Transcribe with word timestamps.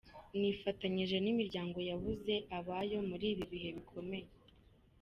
Nifatanyije 0.39 1.15
n’imiryango 1.21 1.77
yabuze 1.89 2.33
abayo 2.57 2.97
muri 3.09 3.25
ibi 3.33 3.45
bihe 3.51 3.69
bikomeye. 3.77 4.27